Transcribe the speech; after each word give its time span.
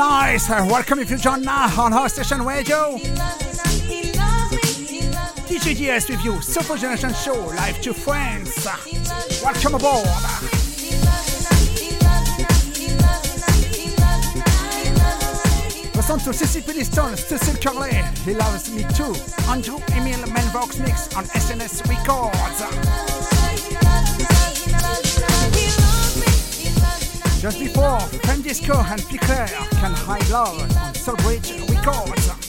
Nice. 0.00 0.48
Welcome 0.48 1.00
if 1.00 1.10
you 1.10 1.18
join 1.18 1.42
now 1.42 1.68
on 1.78 1.92
our 1.92 2.08
station 2.08 2.42
radio. 2.42 2.96
DJ 5.46 6.08
with 6.08 6.24
you, 6.24 6.40
Super 6.40 6.78
Generation 6.78 7.12
Show, 7.12 7.34
live 7.34 7.78
to 7.82 7.92
friends. 7.92 8.64
Welcome 9.44 9.74
aboard. 9.74 10.06
Listen 15.94 16.18
to 16.20 16.32
Cissy 16.32 16.62
Pilliston, 16.62 17.14
Cecil 17.18 17.56
Curley, 17.60 18.02
He 18.24 18.32
Loves 18.32 18.70
Me 18.74 18.84
Too, 18.94 19.14
Andrew 19.50 19.80
Emil 19.92 20.20
Menvox 20.32 20.80
Mix 20.80 21.14
on 21.14 21.24
SNS 21.24 21.86
Records. 21.86 23.19
Just 27.40 27.58
before, 27.58 27.98
Femme 28.00 28.42
and 28.42 29.02
Picker 29.08 29.46
can 29.80 29.92
hide 29.92 30.28
love 30.28 30.60
on 30.60 30.68
Soulbridge 30.92 31.58
Records. 31.70 32.39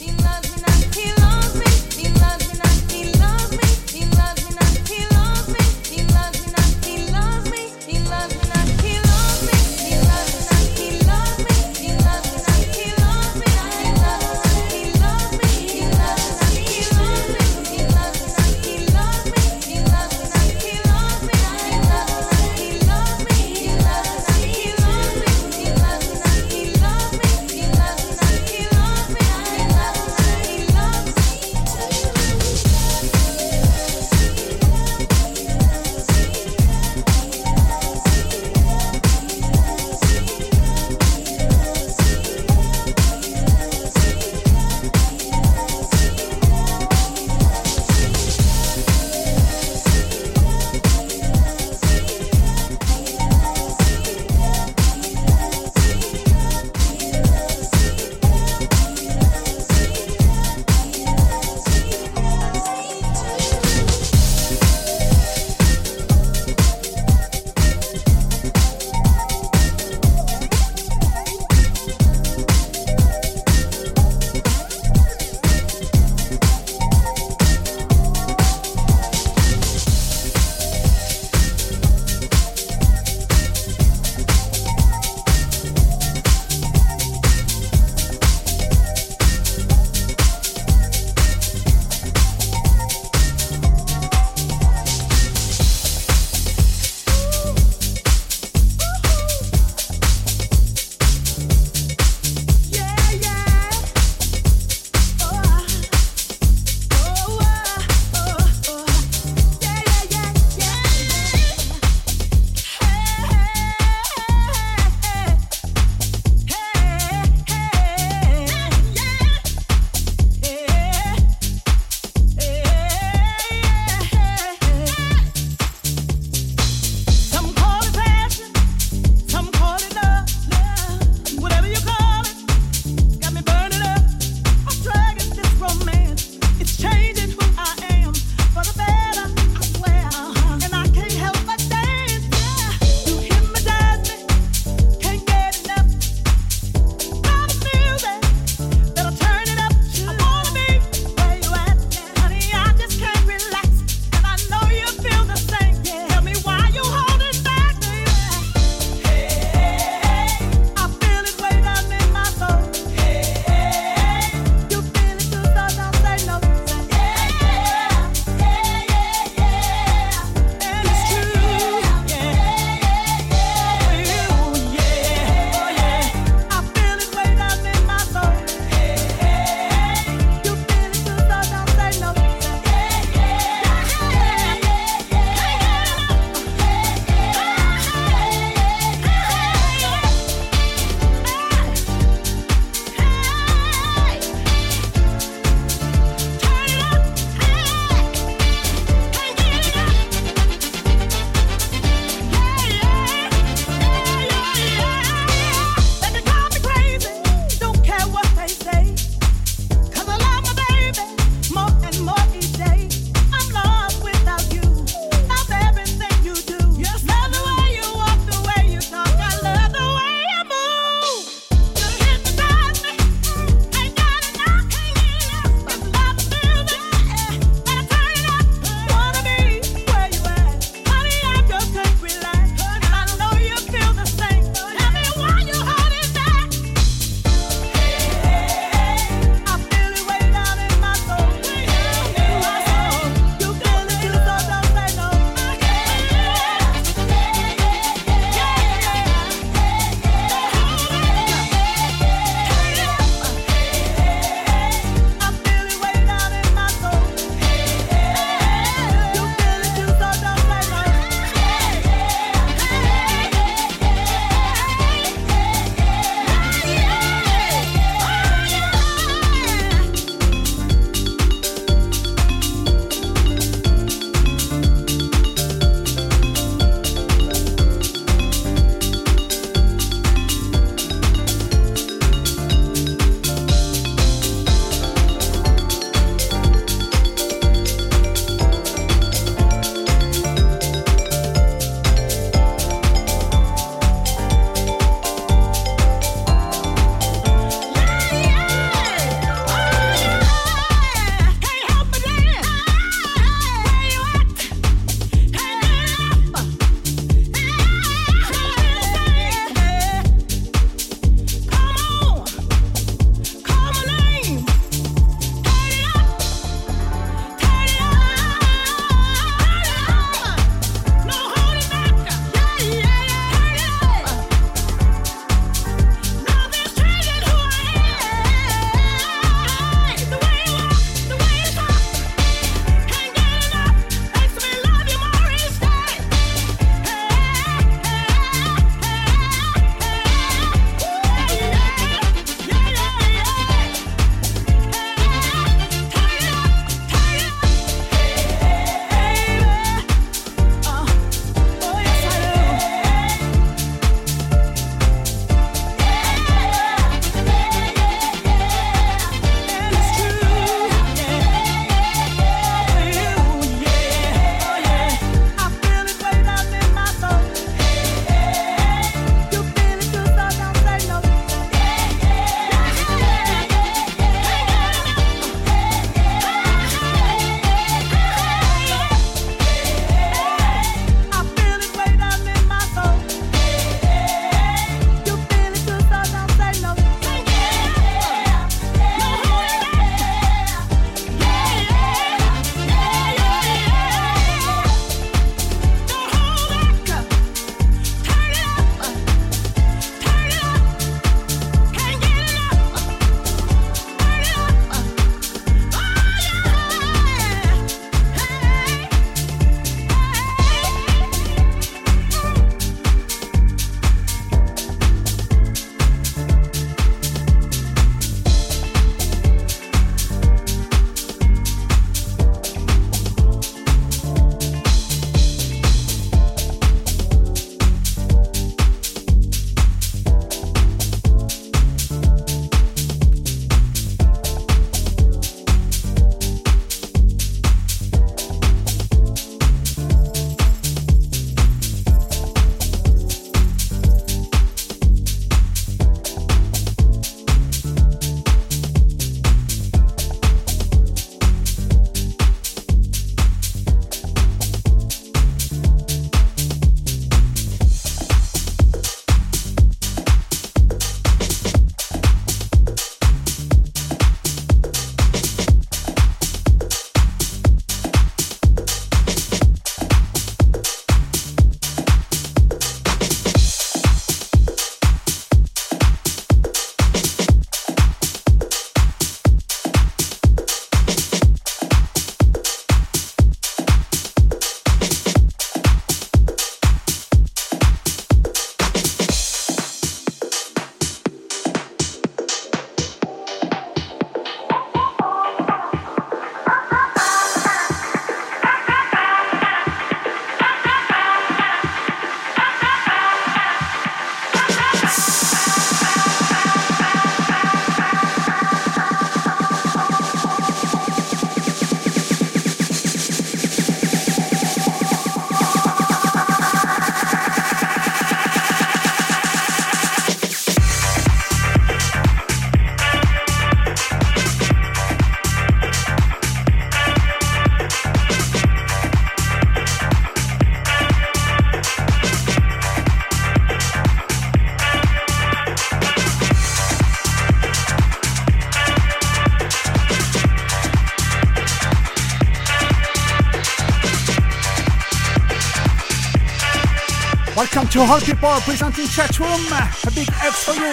Welcome 547.54 547.70
to 547.72 547.80
all 547.80 548.00
people 548.00 548.30
presenting 548.46 548.86
chat 548.86 549.20
room. 549.20 549.28
A 549.28 549.90
big 549.94 550.08
F 550.08 550.36
for 550.36 550.54
you. 550.54 550.72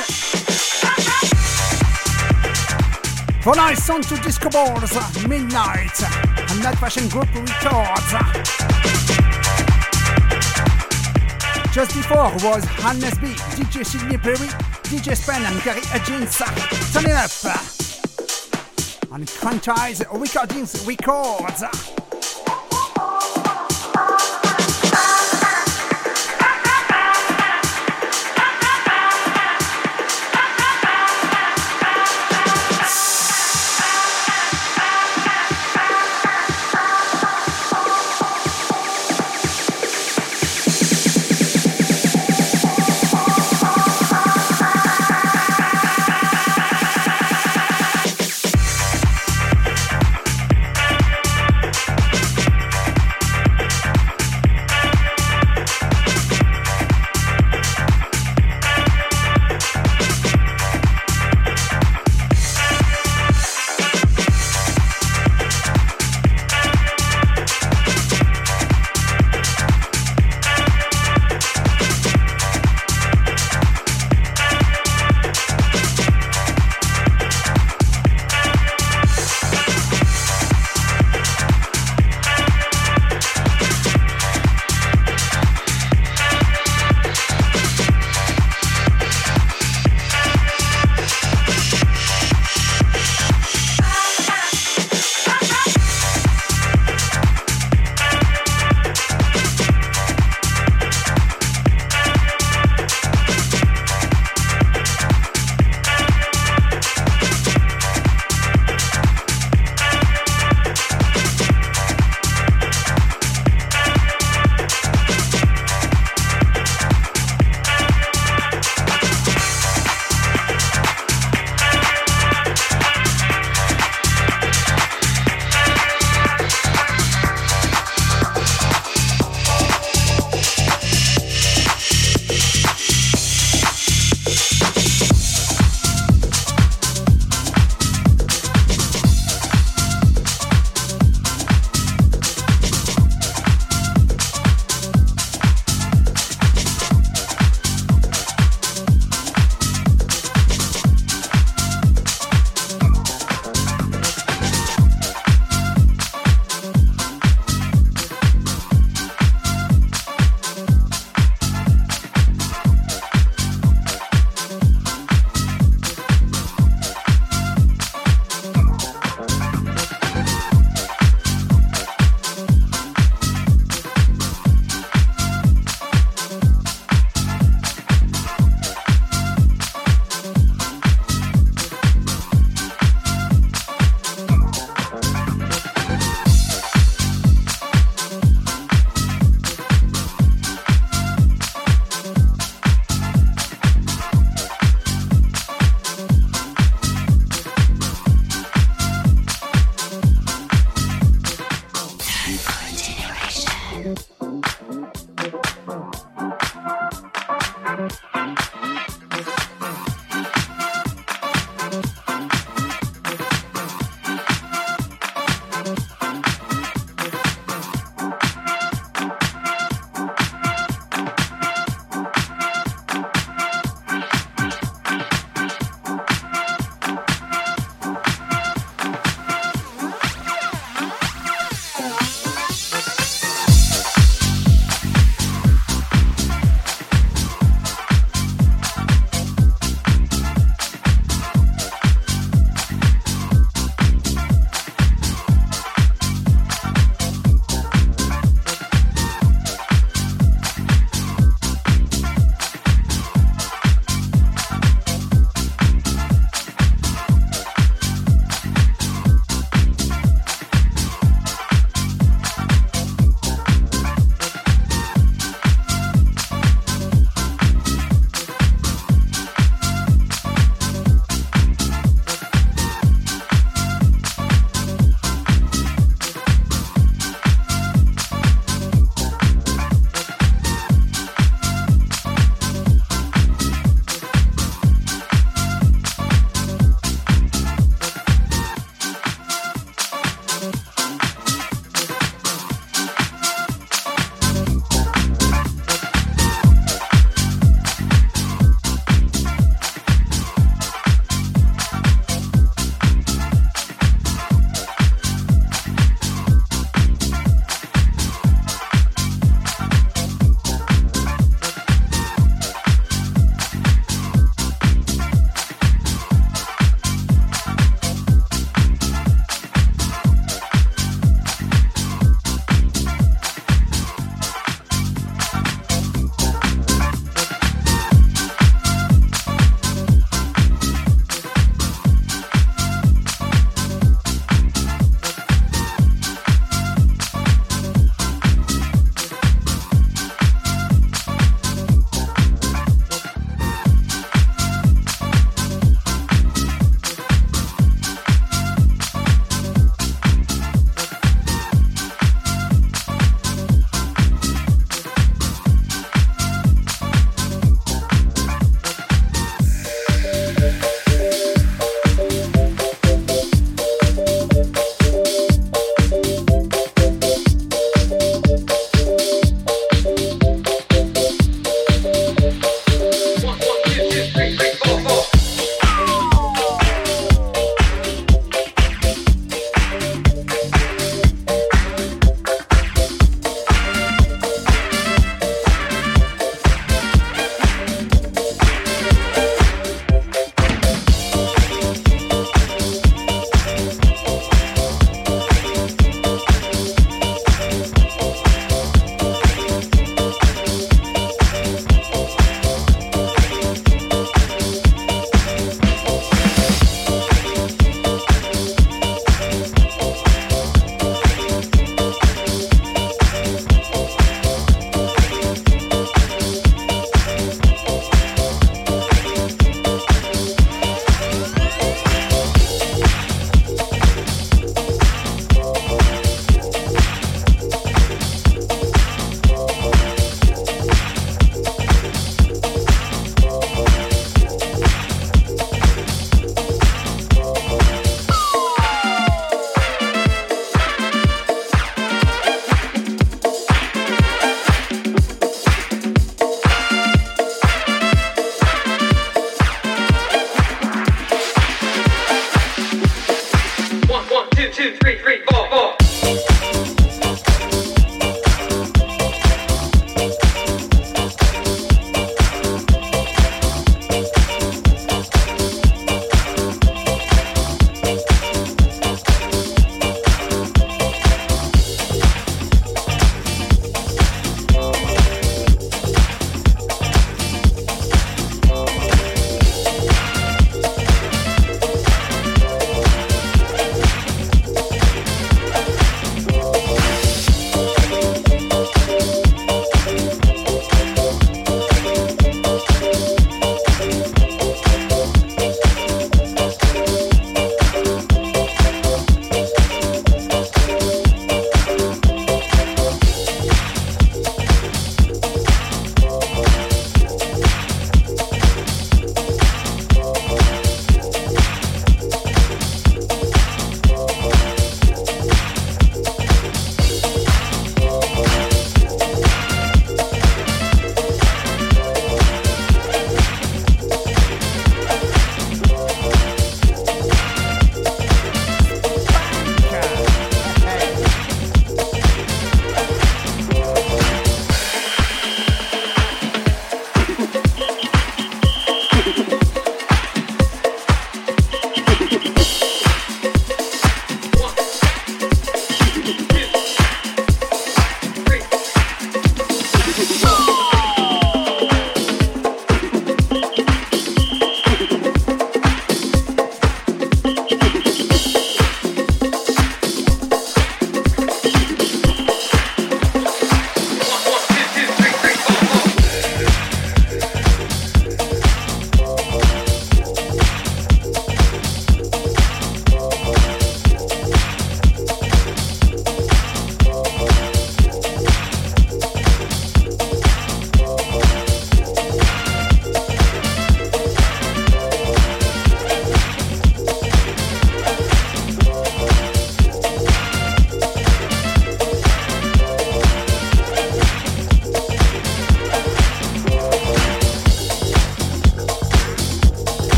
For 3.42 3.54
nice 3.54 3.84
sound 3.84 4.06
to 4.06 4.16
disco 4.16 4.50
balls, 4.50 4.94
midnight, 5.28 6.02
and 6.02 6.64
that 6.64 6.78
fashion 6.80 7.10
group 7.10 7.28
records. 7.36 8.14
Just 11.74 11.94
before 11.94 12.32
was 12.48 12.64
Hannes 12.64 13.18
B, 13.20 13.34
DJ 13.58 13.86
Sidney 13.86 14.18
Perry, 14.18 14.48
DJ 14.88 15.18
Spen 15.18 15.44
and 15.44 15.62
Gary 15.64 15.82
Hudgins. 15.82 16.40
Turn 16.94 17.04
it 17.04 17.12
up. 17.12 17.30
On 19.12 19.26
Quantize 19.26 20.00
Recordings 20.14 20.88
Records. 20.88 21.99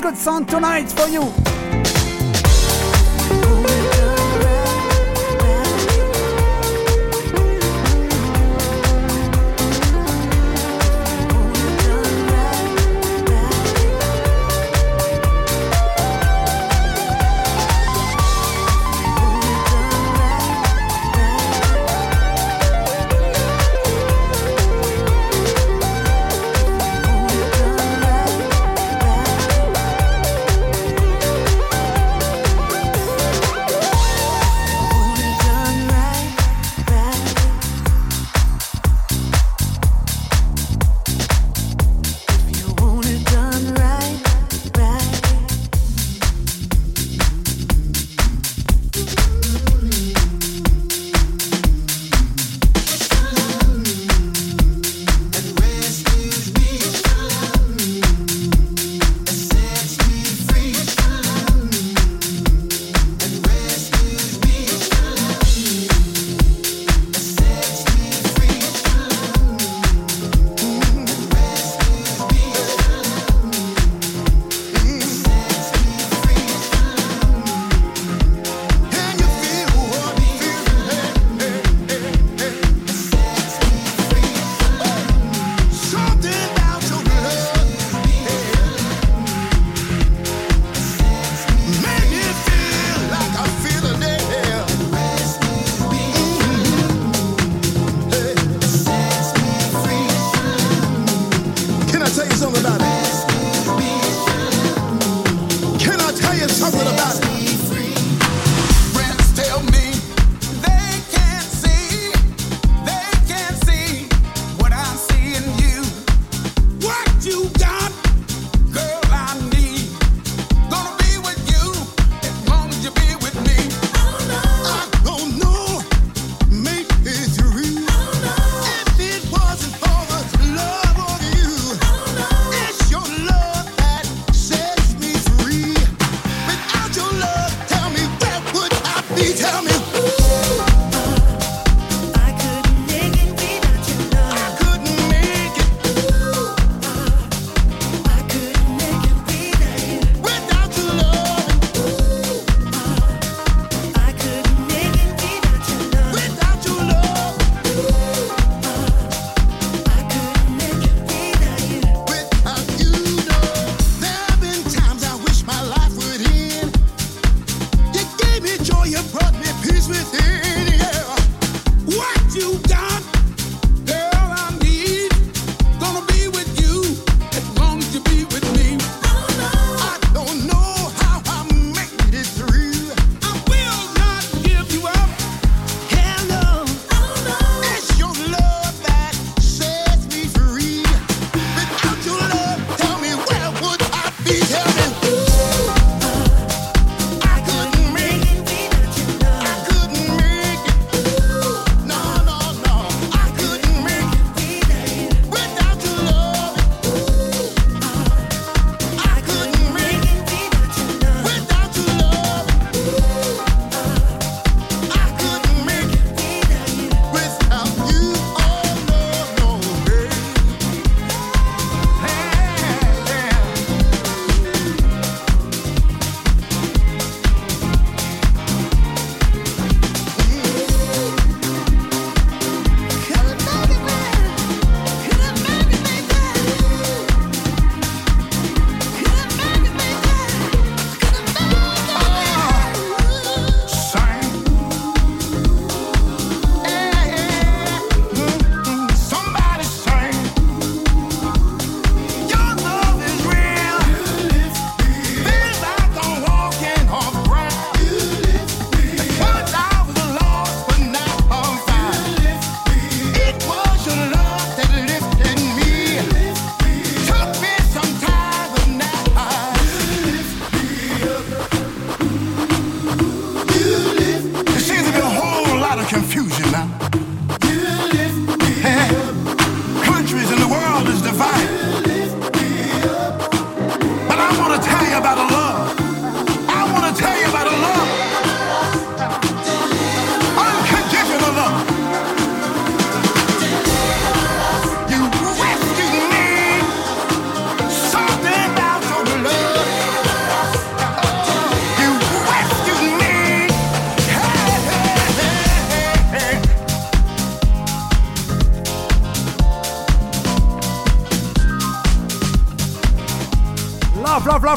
Good 0.00 0.16
song 0.16 0.44
tonight 0.44 0.90
for 0.92 1.08
you. 1.08 1.47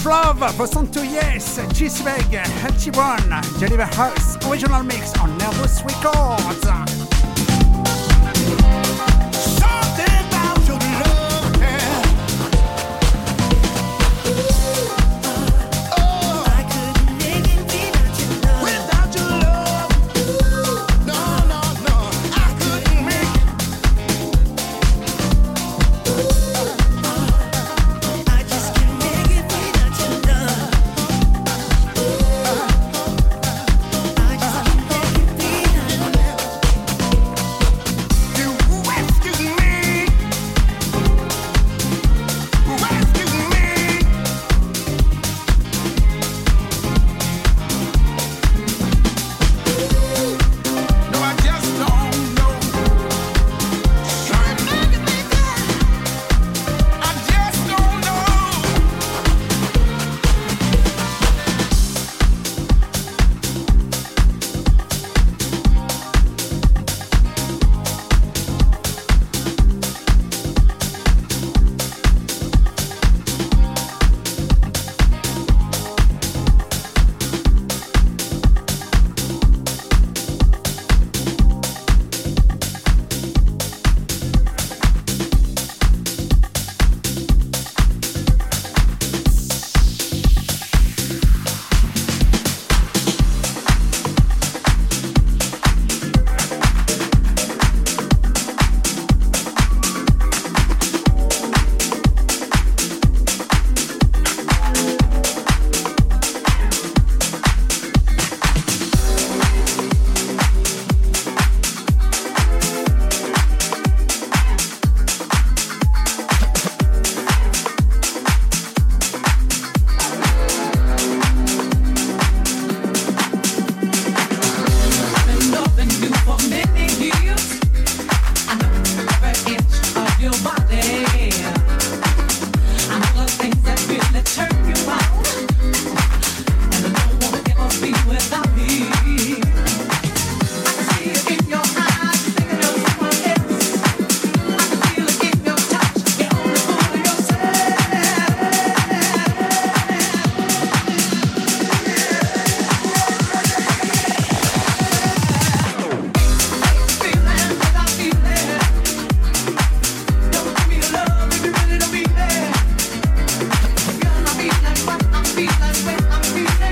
For 0.04 0.66
Song 0.66 0.88
to 0.92 1.06
Yes, 1.06 1.60
G-Swag, 1.74 2.24
H1, 2.24 3.60
Geneva 3.60 3.86
House, 3.86 4.36
original 4.48 4.82
mix 4.82 5.16
on 5.20 5.38
Nervous 5.38 5.84
Records. 5.84 7.11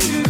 you. 0.08 0.29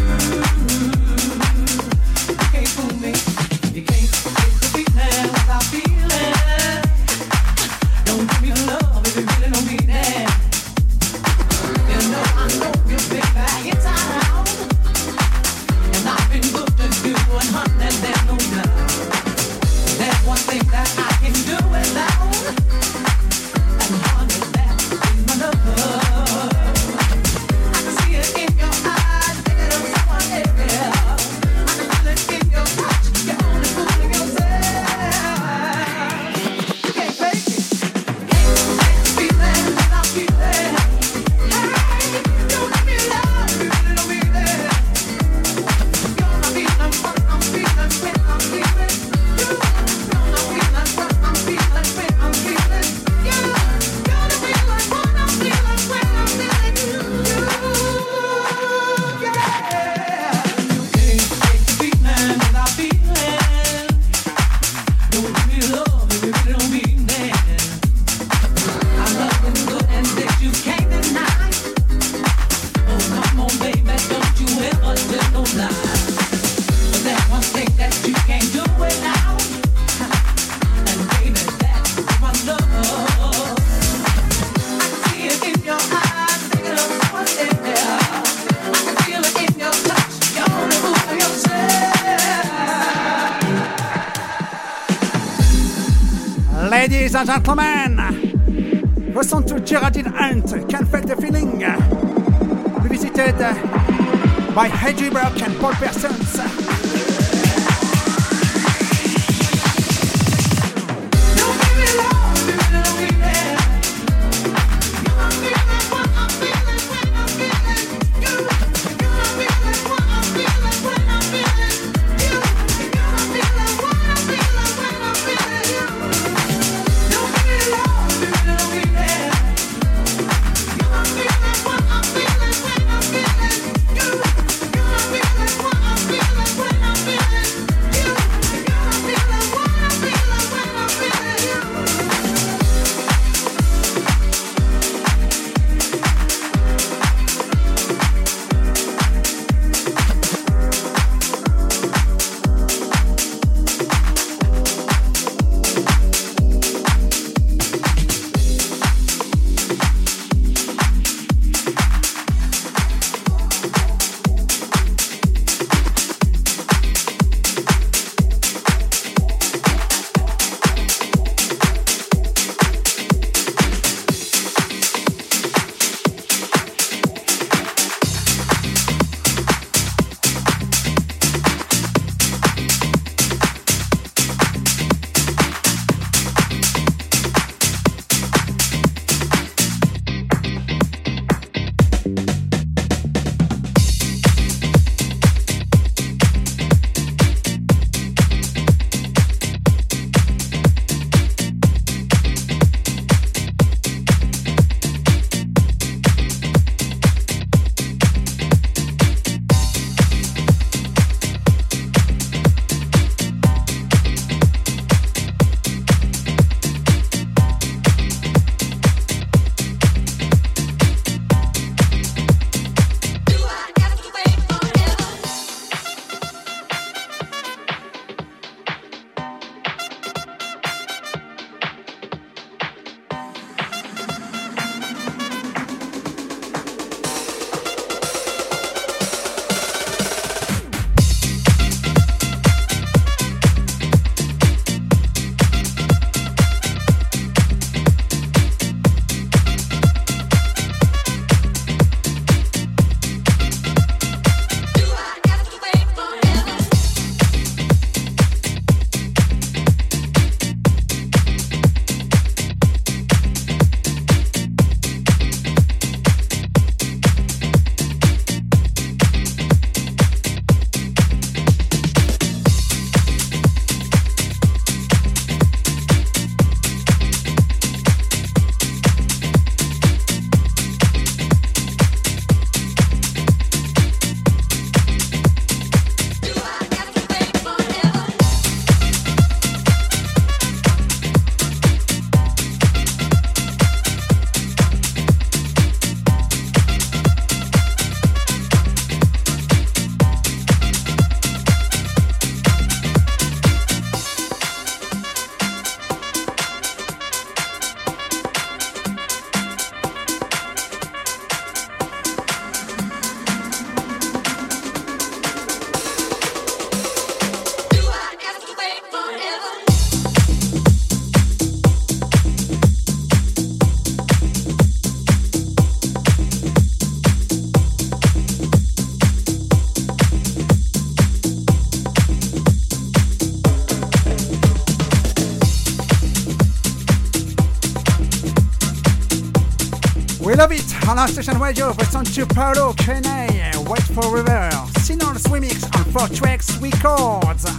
Our 340.99 341.07
station 341.07 341.39
radio, 341.39 341.67
listen 341.77 342.03
to 342.03 342.25
Paolo 342.25 342.73
Kene, 342.73 343.69
Wait 343.69 343.83
for 343.83 344.13
River, 344.13 344.49
Sinon's 344.79 345.23
remix 345.27 345.63
on 345.77 345.85
4 345.93 346.09
Tracks 346.09 346.57
Records. 346.57 347.58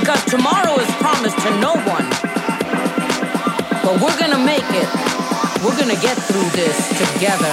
because 0.00 0.24
tomorrow 0.26 0.78
is 0.78 0.90
promised 0.96 1.38
to 1.38 1.50
no 1.58 1.72
one. 1.72 2.08
But 3.82 4.00
we're 4.00 4.16
gonna 4.18 4.38
make 4.38 4.68
it. 4.70 4.88
We're 5.64 5.76
gonna 5.76 5.98
get 6.00 6.16
through 6.16 6.48
this 6.50 6.76
together. 7.14 7.50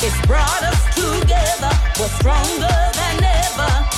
It's 0.00 0.26
brought 0.26 0.62
us 0.62 0.80
together. 0.94 1.70
We're 1.98 2.14
stronger 2.20 2.76
than 2.94 3.24
ever. 3.24 3.97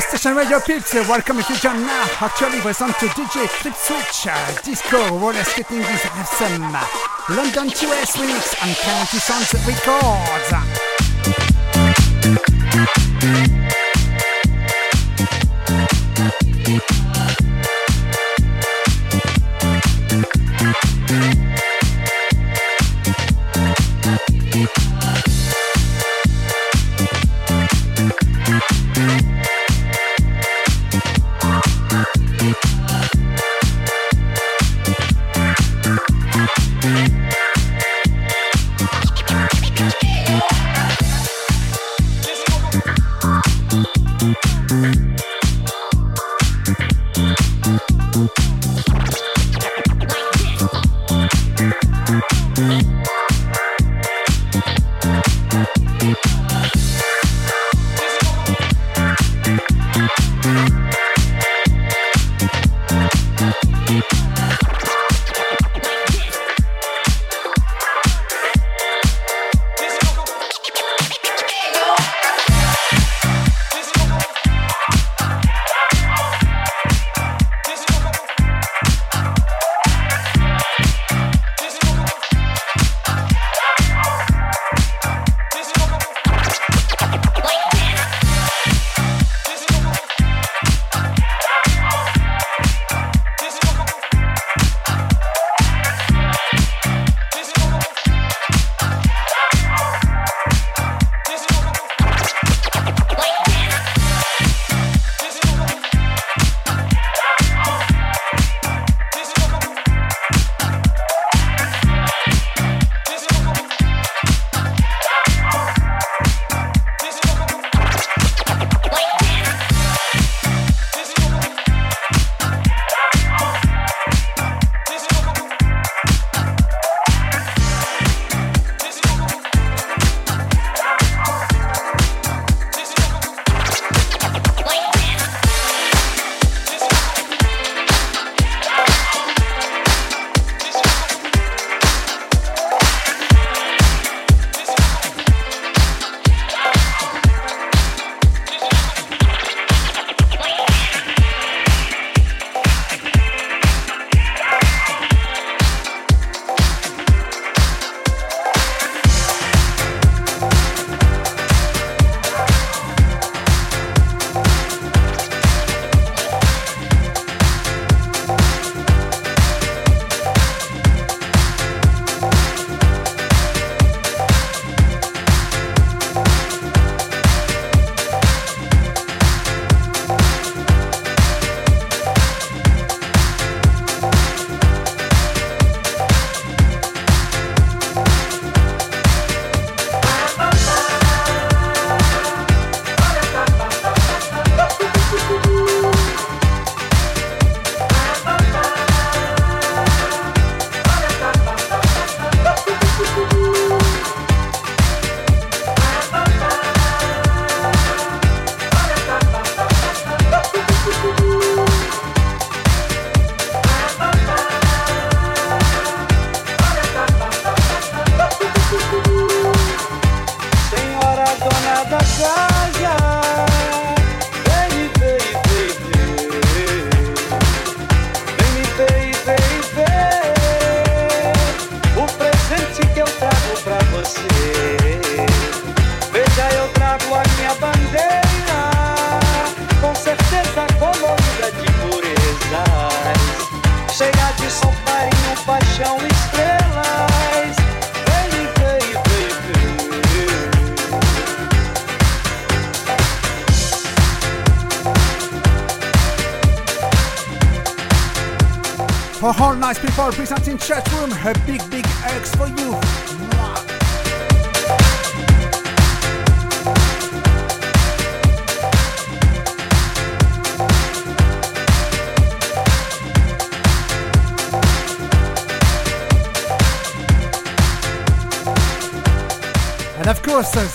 Station 0.00 0.36
Radio 0.36 0.60
Peeps, 0.60 0.94
welcome 0.94 1.38
if 1.38 1.48
you 1.50 1.56
join 1.56 1.80
now. 1.86 2.06
Actually, 2.20 2.60
on 2.80 2.90
to 2.94 3.06
DJ 3.08 3.48
Flip 3.48 3.74
Switch, 3.74 4.26
uh, 4.26 4.62
Disco, 4.62 5.18
roller 5.18 5.42
skating 5.42 5.78
with 5.78 6.00
some 6.26 6.60
London 7.28 7.68
2S 7.68 8.16
remix 8.16 8.54
and 8.62 8.76
County 8.76 9.18
Sounds 9.18 9.52
Records. 9.66 10.52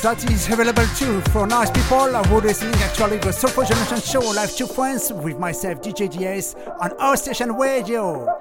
That 0.07 0.31
is 0.31 0.47
available 0.47 0.87
too 0.95 1.19
for 1.33 1.45
nice 1.45 1.69
people 1.69 2.07
who 2.07 2.37
are 2.37 2.41
listening 2.41 2.73
actually 2.75 3.17
the 3.17 3.33
Soulful 3.33 3.65
Generation 3.65 3.99
Show 3.99 4.21
live 4.21 4.55
to 4.55 4.65
friends 4.65 5.11
with 5.11 5.37
myself, 5.37 5.81
DJ 5.81 6.09
DS, 6.09 6.55
on 6.79 6.93
our 6.97 7.17
station 7.17 7.51
radio. 7.51 8.36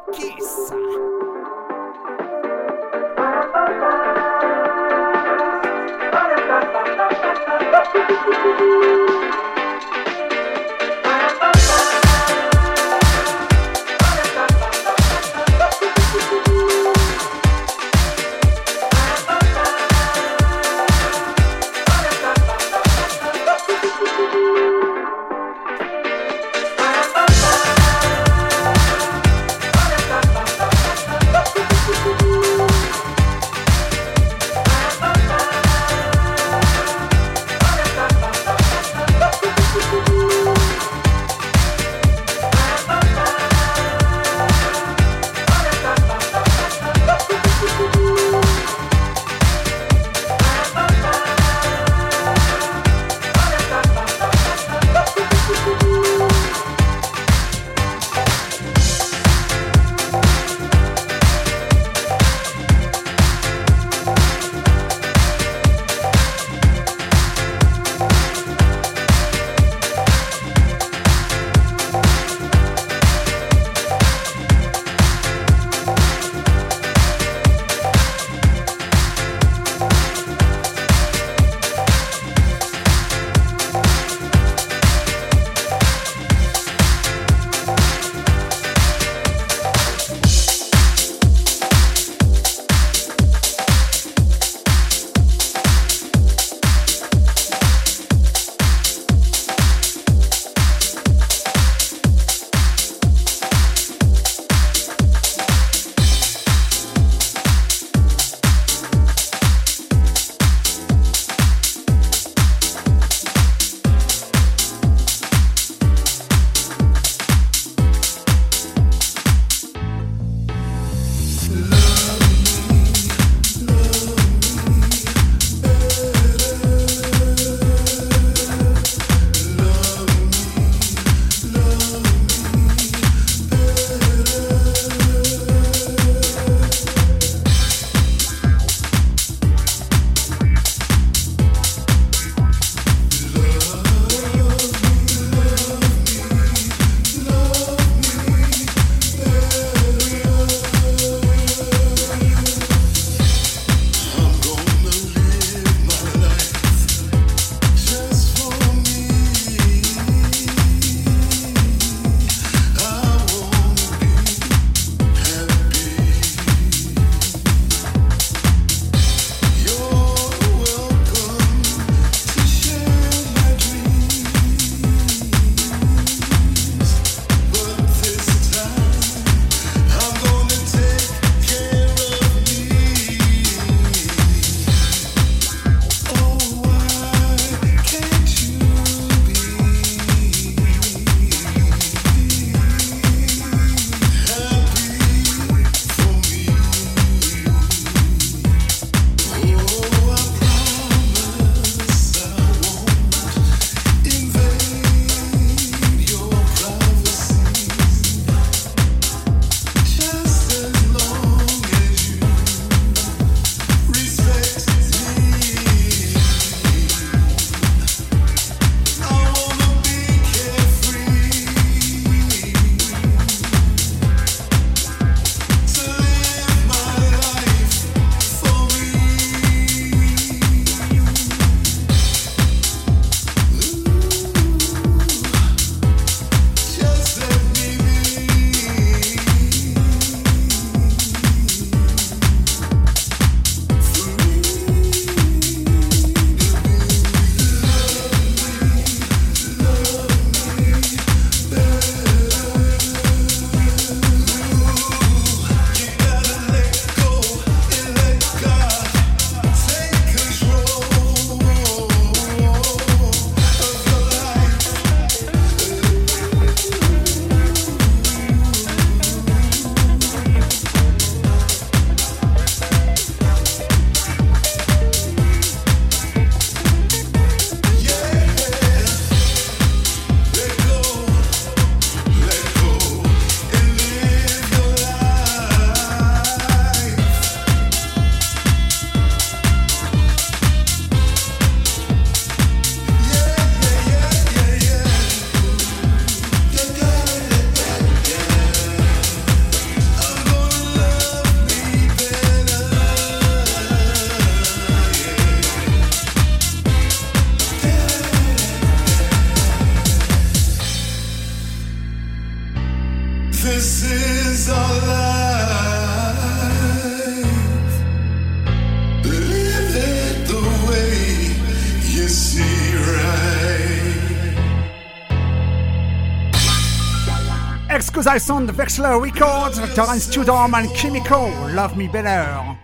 Cause 328.16 328.30
I 328.30 328.34
Sound 328.34 328.50
Vexler 328.52 328.98
Records, 328.98 329.58
Terence 329.74 330.06
Tudor 330.06 330.32
and 330.32 330.74
Chemical, 330.74 331.28
Love 331.52 331.76
Me 331.76 331.86
Better. 331.86 332.55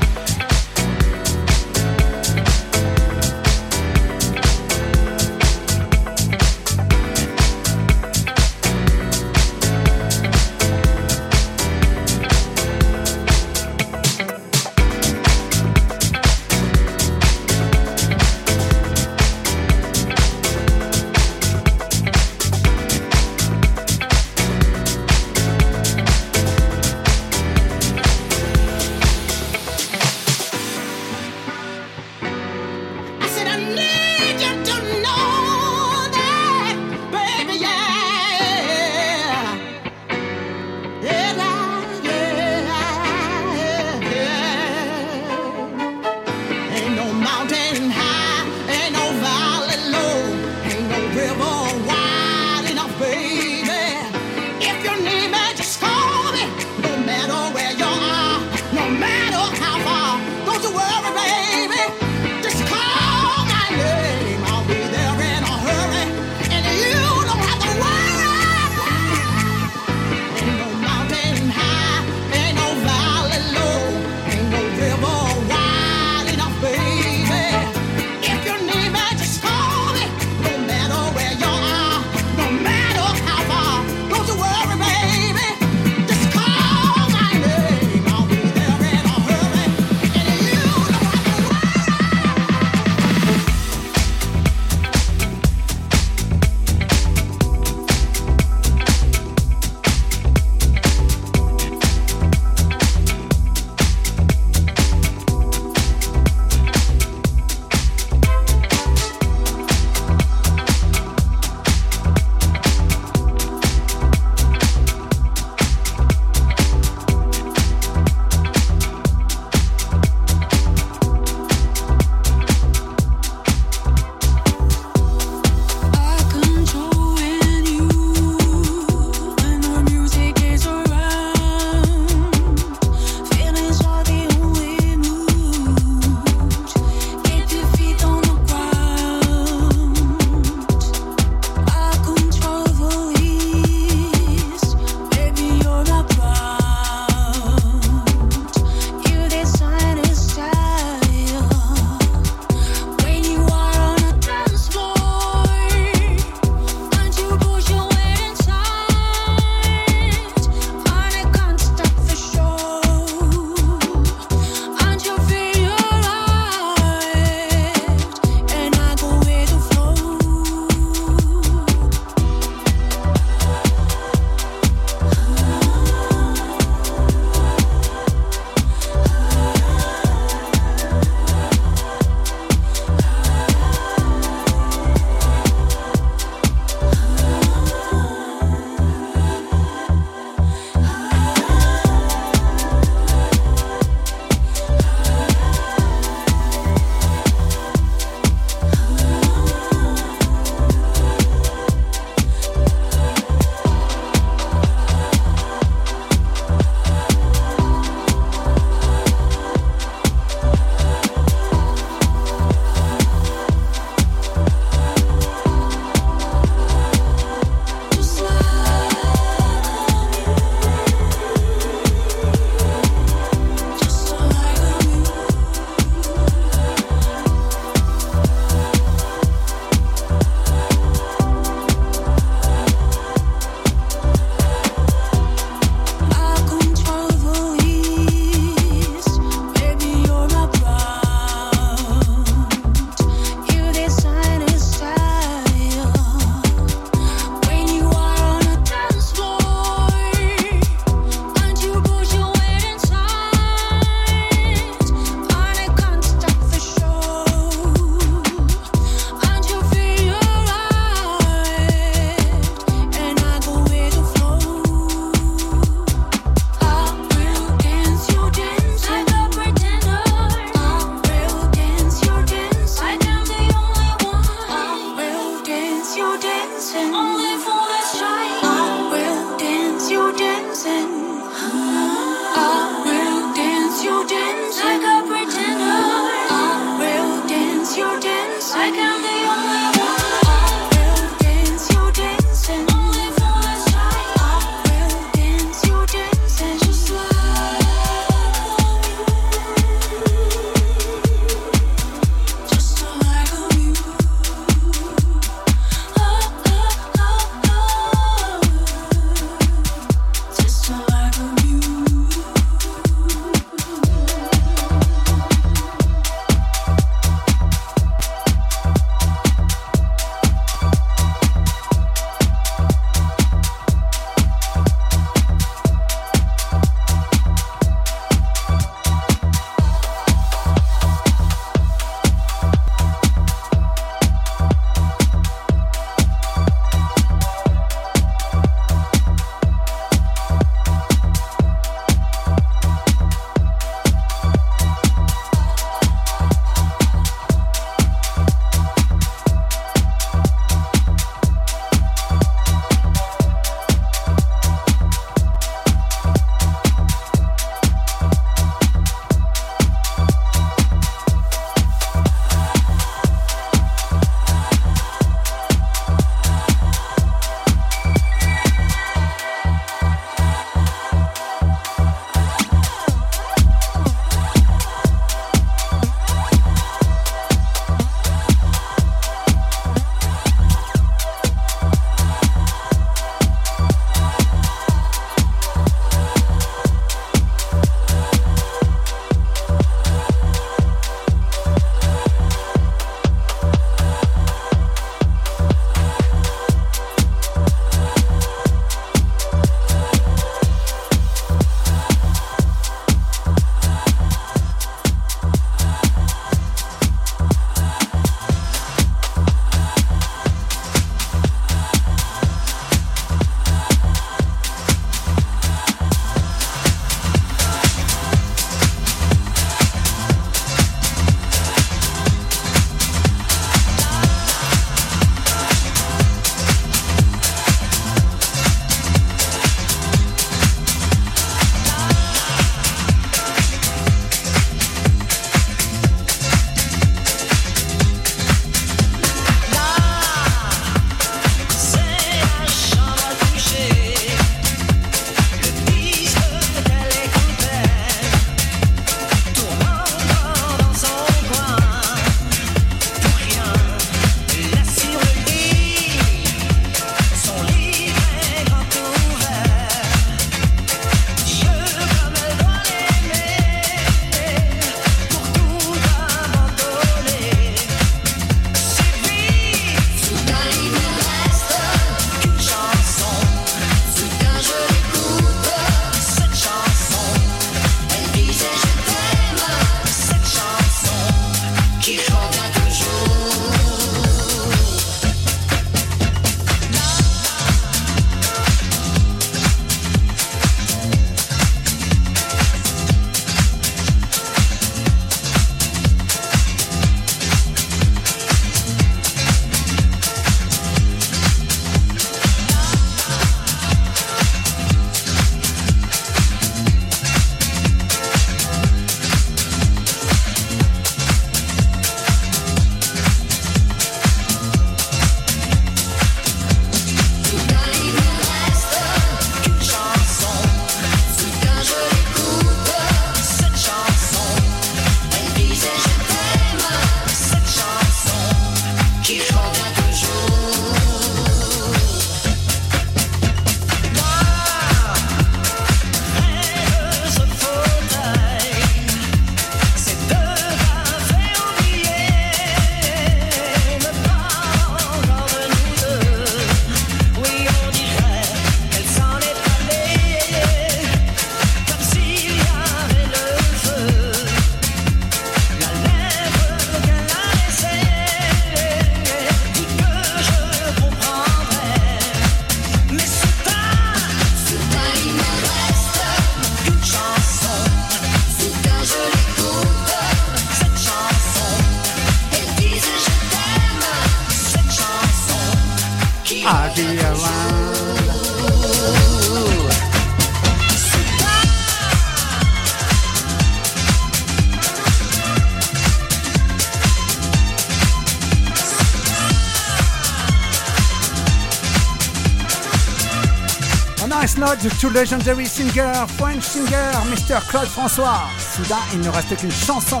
Nod 594.52 594.60
to 594.80 594.90
legendary 594.90 595.46
singer, 595.46 596.06
French 596.18 596.42
singer, 596.42 596.92
Mr. 597.08 597.40
Claude 597.48 597.68
François. 597.68 598.28
Soudain, 598.38 598.82
il 598.92 599.00
ne 599.00 599.08
reste 599.08 599.34
qu'une 599.36 599.50
chanson. 599.50 600.00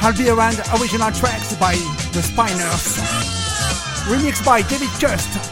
I'll 0.00 0.12
Be 0.12 0.28
Around 0.30 0.62
original 0.80 1.10
tracks 1.10 1.54
by 1.54 1.74
The 2.12 2.22
Spinners. 2.22 3.00
Remixed 4.08 4.44
by 4.44 4.62
David 4.62 4.90
Cust. 5.00 5.49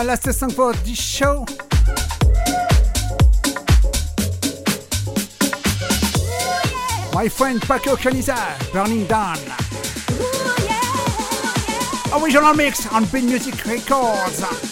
My 0.00 0.06
last 0.06 0.32
song 0.32 0.48
for 0.48 0.72
this 0.72 0.98
show. 0.98 1.44
My 7.12 7.28
friend 7.28 7.60
Paco 7.60 7.96
Caniza, 7.96 8.72
Burning 8.72 9.04
Down. 9.04 9.36
Original 12.18 12.54
mix 12.54 12.90
on 12.90 13.04
Beat 13.12 13.24
Music 13.24 13.62
Records. 13.66 14.69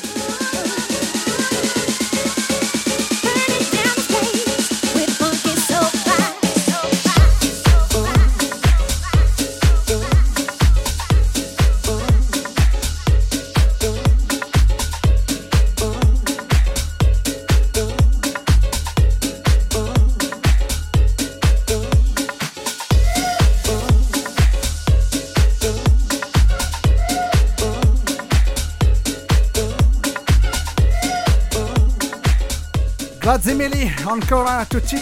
Ancora 34.11 34.65
tutti. 34.65 34.97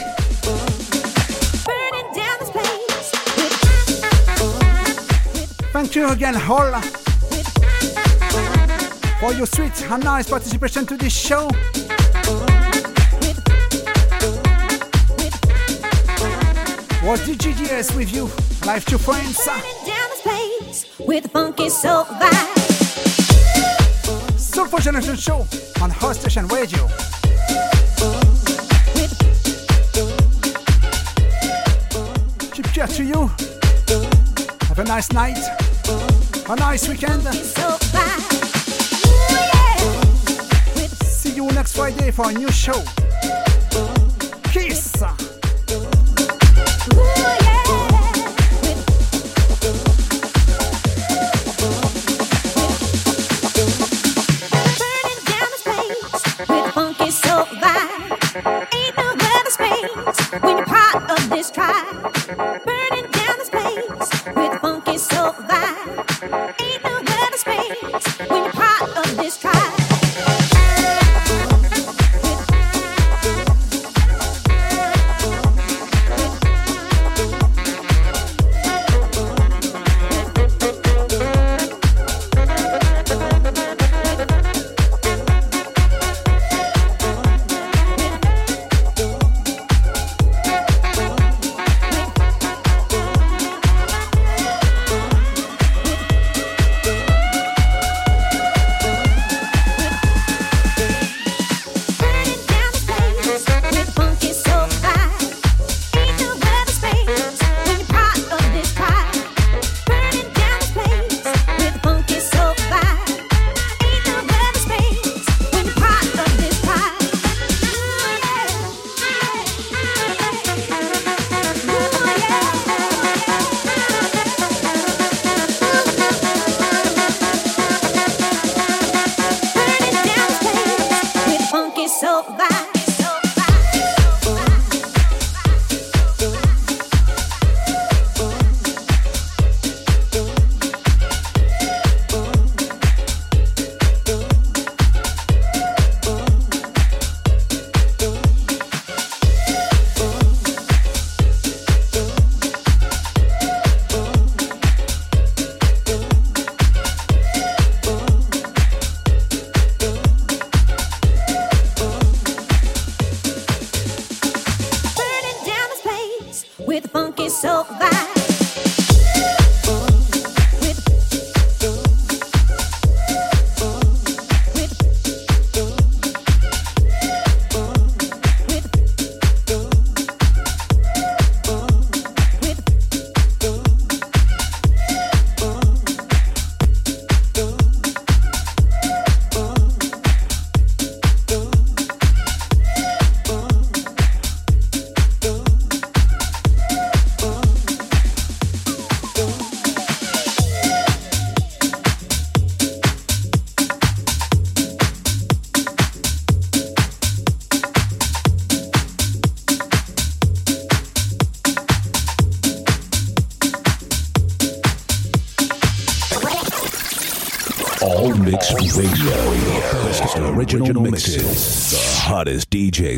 Thank 5.72 5.94
you 5.94 6.08
again, 6.08 6.34
all, 6.34 6.80
for 9.20 9.32
your 9.34 9.46
sweet 9.46 9.80
and 9.92 10.02
nice 10.02 10.28
participation 10.28 10.86
to 10.86 10.96
this 10.96 11.16
show. 11.16 11.46
Was 17.04 17.20
DJGS 17.20 17.96
with 17.96 18.12
you, 18.12 18.28
live 18.66 18.84
to 18.86 18.98
friends. 18.98 19.38
With 20.98 21.30
funky 21.30 21.68
soul 21.68 22.06
vibe. 22.06 22.58
Soulful 24.36 24.80
Generation 24.80 25.14
Show 25.14 25.46
on 25.80 25.90
House 25.90 26.18
Station 26.18 26.48
Radio. 26.48 26.88
To 32.96 33.04
you. 33.04 33.26
Have 34.68 34.78
a 34.78 34.84
nice 34.84 35.12
night, 35.12 35.36
a 36.48 36.56
nice 36.56 36.88
weekend. 36.88 37.22
See 41.04 41.34
you 41.34 41.46
next 41.52 41.76
Friday 41.76 42.10
for 42.10 42.30
a 42.30 42.32
new 42.32 42.50
show. 42.50 42.95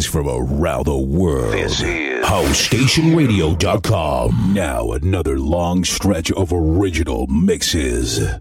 From 0.09 0.29
around 0.29 0.87
the 0.87 0.97
world. 0.97 1.53
This 1.53 1.83
is 1.83 2.25
HouseStationRadio.com. 2.25 4.55
Now 4.55 4.93
another 4.93 5.39
long 5.39 5.85
stretch 5.85 6.33
of 6.33 6.51
original 6.53 7.27
mixes. 7.27 8.35